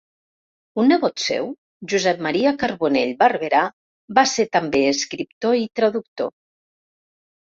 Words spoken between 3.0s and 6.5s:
Barberà, va ser també escriptor i traductor.